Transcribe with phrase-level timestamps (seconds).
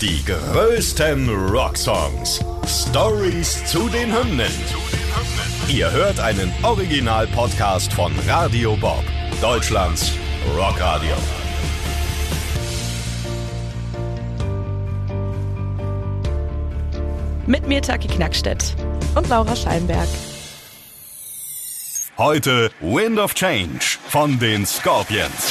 [0.00, 2.42] Die größten Rocksongs.
[2.66, 4.50] Stories zu den Hymnen.
[5.68, 9.04] Ihr hört einen Original-Podcast von Radio Bob,
[9.42, 10.12] Deutschlands
[10.56, 11.14] Rockradio.
[17.46, 18.74] Mit mir Taki Knackstedt
[19.14, 20.08] und Laura Scheinberg.
[22.16, 25.49] Heute Wind of Change von den Scorpions.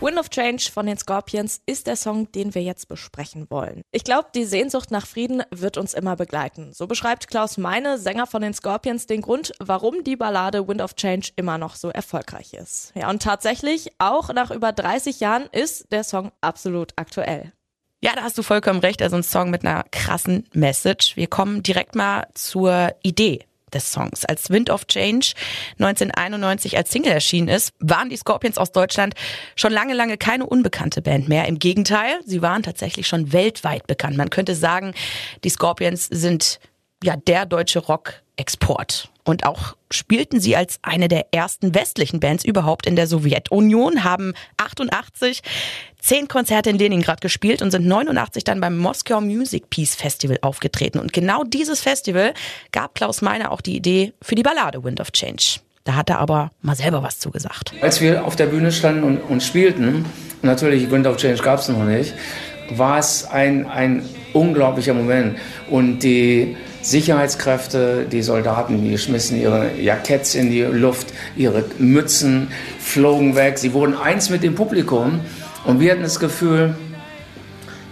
[0.00, 3.82] Wind of Change von den Scorpions ist der Song, den wir jetzt besprechen wollen.
[3.92, 6.72] Ich glaube, die Sehnsucht nach Frieden wird uns immer begleiten.
[6.72, 10.94] So beschreibt Klaus Meine, Sänger von den Scorpions, den Grund, warum die Ballade Wind of
[10.94, 12.92] Change immer noch so erfolgreich ist.
[12.94, 17.52] Ja, und tatsächlich, auch nach über 30 Jahren ist der Song absolut aktuell.
[18.02, 19.02] Ja, da hast du vollkommen recht.
[19.02, 21.16] Also ein Song mit einer krassen Message.
[21.16, 24.24] Wir kommen direkt mal zur Idee des Songs.
[24.24, 25.32] Als Wind of Change
[25.78, 29.14] 1991 als Single erschienen ist, waren die Scorpions aus Deutschland
[29.56, 31.46] schon lange, lange keine unbekannte Band mehr.
[31.46, 34.16] Im Gegenteil, sie waren tatsächlich schon weltweit bekannt.
[34.16, 34.94] Man könnte sagen,
[35.44, 36.60] die Scorpions sind
[37.02, 39.09] ja der deutsche Rock-Export.
[39.24, 44.32] Und auch spielten sie als eine der ersten westlichen Bands überhaupt in der Sowjetunion, haben
[44.56, 45.42] 88
[46.00, 50.98] zehn Konzerte in Leningrad gespielt und sind 89 dann beim Moskau Music Peace Festival aufgetreten.
[50.98, 52.32] Und genau dieses Festival
[52.72, 55.60] gab Klaus Meiner auch die Idee für die Ballade Wind of Change.
[55.84, 57.72] Da hat er aber mal selber was zugesagt.
[57.80, 60.04] Als wir auf der Bühne standen und, und spielten,
[60.42, 62.14] natürlich Wind of Change gab es noch nicht,
[62.70, 65.38] war es ein, ein unglaublicher Moment.
[65.68, 73.36] Und die Sicherheitskräfte, die Soldaten, die schmissen ihre Jacketts in die Luft, ihre Mützen flogen
[73.36, 73.58] weg.
[73.58, 75.20] Sie wurden eins mit dem Publikum
[75.64, 76.74] und wir hatten das Gefühl,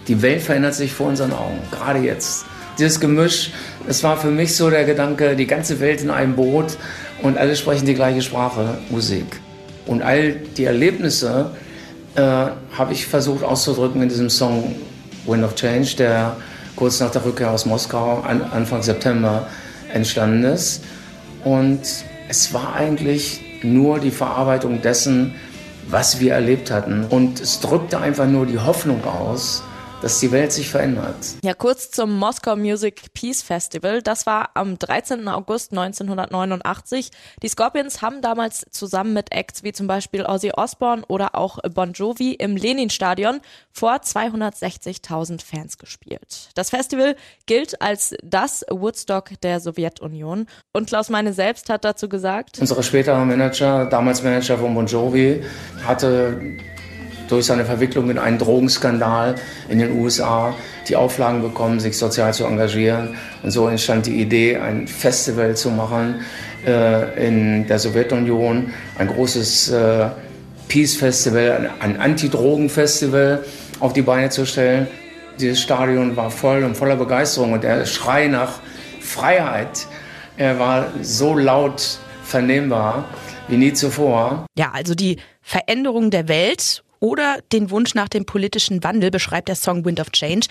[0.07, 2.45] die Welt verändert sich vor unseren Augen, gerade jetzt.
[2.79, 3.51] Dieses Gemisch,
[3.87, 6.77] es war für mich so der Gedanke, die ganze Welt in einem Boot
[7.21, 9.39] und alle sprechen die gleiche Sprache, Musik.
[9.85, 11.51] Und all die Erlebnisse
[12.15, 14.75] äh, habe ich versucht auszudrücken in diesem Song
[15.25, 16.37] Wind of Change, der
[16.79, 19.47] kurz nach der Rückkehr aus Moskau, an, Anfang September,
[19.93, 20.81] entstanden ist.
[21.43, 21.81] Und
[22.29, 25.35] es war eigentlich nur die Verarbeitung dessen,
[25.89, 27.03] was wir erlebt hatten.
[27.03, 29.61] Und es drückte einfach nur die Hoffnung aus,
[30.01, 31.15] dass die Welt sich verändert.
[31.43, 34.01] Ja, kurz zum Moskau Music Peace Festival.
[34.01, 35.27] Das war am 13.
[35.27, 37.11] August 1989.
[37.43, 41.93] Die Scorpions haben damals zusammen mit Acts wie zum Beispiel Ozzy Osbourne oder auch Bon
[41.93, 46.49] Jovi im Lenin-Stadion vor 260.000 Fans gespielt.
[46.55, 50.47] Das Festival gilt als das Woodstock der Sowjetunion.
[50.73, 55.43] Und Klaus Meine selbst hat dazu gesagt, Unsere spätere Manager, damals Manager von Bon Jovi,
[55.85, 56.57] hatte
[57.29, 59.35] durch seine Verwicklung in einen Drogenskandal
[59.69, 60.55] in den USA
[60.87, 63.15] die Auflagen bekommen, sich sozial zu engagieren.
[63.43, 66.21] Und so entstand die Idee, ein Festival zu machen
[66.65, 70.09] äh, in der Sowjetunion, ein großes äh,
[70.67, 73.43] Peace Festival, ein Anti-Drogen-Festival
[73.79, 74.87] auf die Beine zu stellen.
[75.39, 78.59] Dieses Stadion war voll und voller Begeisterung und der Schrei nach
[78.99, 79.87] Freiheit,
[80.37, 83.05] er war so laut vernehmbar
[83.47, 84.45] wie nie zuvor.
[84.57, 89.55] Ja, also die Veränderung der Welt oder den Wunsch nach dem politischen Wandel beschreibt der
[89.55, 90.47] Song Wind of Change.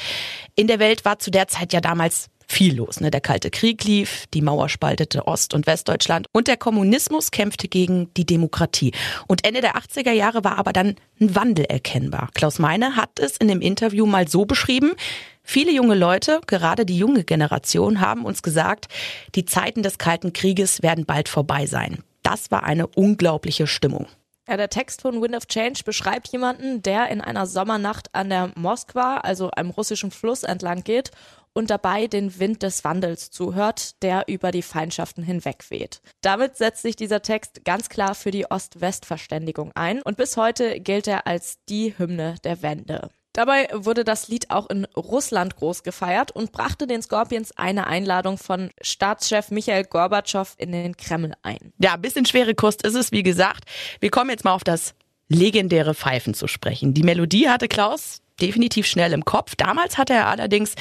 [0.55, 3.01] In der Welt war zu der Zeit ja damals viel los.
[3.01, 3.11] Ne?
[3.11, 8.13] Der Kalte Krieg lief, die Mauer spaltete Ost- und Westdeutschland und der Kommunismus kämpfte gegen
[8.15, 8.93] die Demokratie.
[9.27, 12.31] Und Ende der 80er Jahre war aber dann ein Wandel erkennbar.
[12.35, 14.93] Klaus Meine hat es in dem Interview mal so beschrieben,
[15.51, 18.89] Viele junge Leute, gerade die junge Generation, haben uns gesagt,
[19.35, 22.03] die Zeiten des Kalten Krieges werden bald vorbei sein.
[22.23, 24.09] Das war eine unglaubliche Stimmung.
[24.49, 28.51] Ja, der Text von Wind of Change beschreibt jemanden, der in einer Sommernacht an der
[28.55, 31.11] Moskwa, also einem russischen Fluss entlang geht
[31.53, 36.01] und dabei den Wind des Wandels zuhört, der über die Feindschaften hinwegweht.
[36.23, 41.07] Damit setzt sich dieser Text ganz klar für die Ost-West-Verständigung ein und bis heute gilt
[41.09, 43.11] er als die Hymne der Wende.
[43.39, 48.37] Dabei wurde das Lied auch in Russland groß gefeiert und brachte den Scorpions eine Einladung
[48.37, 51.73] von Staatschef Michael Gorbatschow in den Kreml ein.
[51.79, 53.63] Ja, ein bisschen schwere Kost ist es, wie gesagt.
[54.01, 54.97] Wir kommen jetzt mal auf das
[55.29, 56.95] legendäre Pfeifen zu sprechen.
[56.95, 59.55] Die Melodie hatte Klaus definitiv schnell im Kopf.
[59.57, 60.75] Damals hatte er allerdings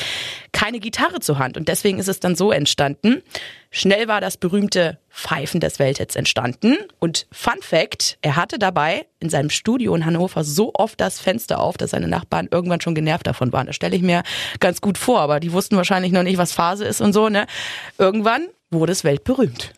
[0.51, 3.21] keine Gitarre zur Hand und deswegen ist es dann so entstanden.
[3.69, 9.29] Schnell war das berühmte Pfeifen des Welthits entstanden und Fun Fact, er hatte dabei in
[9.29, 13.27] seinem Studio in Hannover so oft das Fenster auf, dass seine Nachbarn irgendwann schon genervt
[13.27, 13.67] davon waren.
[13.67, 14.23] Das stelle ich mir
[14.59, 17.47] ganz gut vor, aber die wussten wahrscheinlich noch nicht, was Phase ist und so, ne?
[17.97, 19.73] Irgendwann wurde es weltberühmt.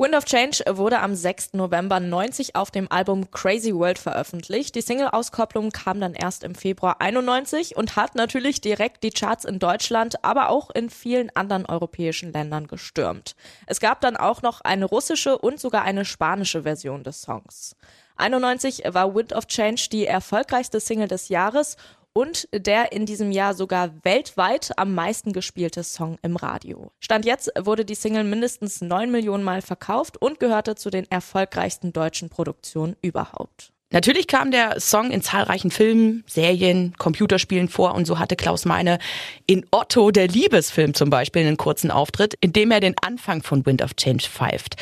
[0.00, 1.54] Wind of Change wurde am 6.
[1.54, 4.76] November 90 auf dem Album Crazy World veröffentlicht.
[4.76, 9.58] Die Single-Auskopplung kam dann erst im Februar 91 und hat natürlich direkt die Charts in
[9.58, 13.34] Deutschland, aber auch in vielen anderen europäischen Ländern gestürmt.
[13.66, 17.74] Es gab dann auch noch eine russische und sogar eine spanische Version des Songs.
[18.18, 21.76] 91 war Wind of Change die erfolgreichste Single des Jahres
[22.18, 26.90] und der in diesem Jahr sogar weltweit am meisten gespielte Song im Radio.
[26.98, 31.92] Stand jetzt wurde die Single mindestens neun Millionen Mal verkauft und gehörte zu den erfolgreichsten
[31.92, 33.70] deutschen Produktionen überhaupt.
[33.92, 38.98] Natürlich kam der Song in zahlreichen Filmen, Serien, Computerspielen vor und so hatte Klaus Meine
[39.46, 43.64] in Otto, der Liebesfilm zum Beispiel, einen kurzen Auftritt, in dem er den Anfang von
[43.64, 44.74] Wind of Change pfeift.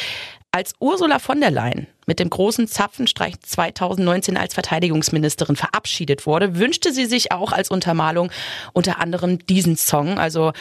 [0.52, 6.92] Als Ursula von der Leyen mit dem großen Zapfenstreich 2019 als Verteidigungsministerin verabschiedet wurde, wünschte
[6.92, 8.30] sie sich auch als Untermalung
[8.72, 10.18] unter anderem diesen Song.
[10.18, 10.52] Also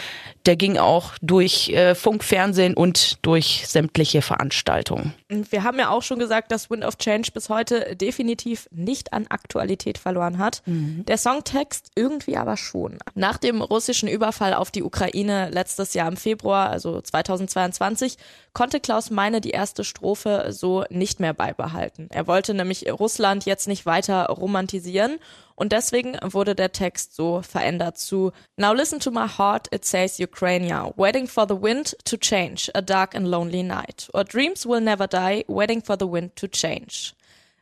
[0.45, 5.13] der ging auch durch äh, Funk, Fernsehen und durch sämtliche Veranstaltungen.
[5.30, 9.27] Wir haben ja auch schon gesagt, dass Wind of Change bis heute definitiv nicht an
[9.27, 10.63] Aktualität verloren hat.
[10.65, 11.06] Mhm.
[11.07, 12.97] Der Songtext irgendwie aber schon.
[13.13, 18.18] Nach dem russischen Überfall auf die Ukraine letztes Jahr im Februar, also 2022,
[18.53, 22.07] konnte Klaus Meine die erste Strophe so nicht mehr beibehalten.
[22.11, 25.19] Er wollte nämlich Russland jetzt nicht weiter romantisieren
[25.55, 30.19] und deswegen wurde der Text so verändert zu Now listen to my heart, it says
[30.19, 34.09] Ukraine, waiting for the wind to change, a dark and lonely night.
[34.13, 37.13] Or dreams will never die, waiting for the wind to change.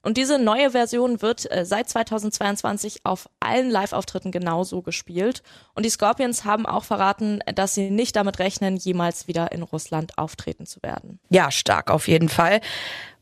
[0.04, 5.42] Und diese neue Version wird äh, seit 2022 auf allen Live-Auftritten genauso gespielt.
[5.74, 10.18] Und die Scorpions haben auch verraten, dass sie nicht damit rechnen, jemals wieder in Russland
[10.18, 11.20] auftreten zu werden.
[11.30, 12.60] Ja, stark auf jeden Fall.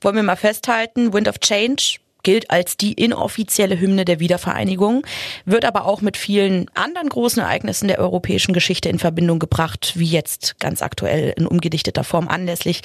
[0.01, 5.05] Wollen wir mal festhalten, Wind of Change gilt als die inoffizielle Hymne der Wiedervereinigung,
[5.45, 10.05] wird aber auch mit vielen anderen großen Ereignissen der europäischen Geschichte in Verbindung gebracht, wie
[10.05, 12.81] jetzt ganz aktuell in umgedichteter Form anlässlich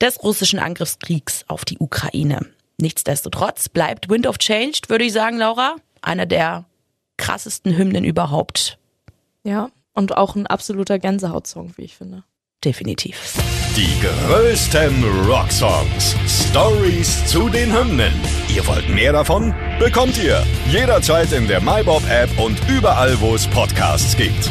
[0.00, 2.40] des russischen Angriffskriegs auf die Ukraine.
[2.84, 6.66] Nichtsdestotrotz bleibt Wind of Change, würde ich sagen, Laura, einer der
[7.16, 8.76] krassesten Hymnen überhaupt.
[9.42, 12.24] Ja, und auch ein absoluter Gänsehautsong, wie ich finde.
[12.62, 13.38] Definitiv.
[13.74, 16.14] Die größten Rocksongs.
[16.28, 18.12] Stories zu den Hymnen.
[18.54, 19.54] Ihr wollt mehr davon?
[19.78, 24.50] Bekommt ihr jederzeit in der MyBob-App und überall, wo es Podcasts gibt.